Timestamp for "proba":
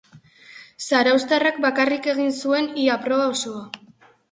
3.07-3.31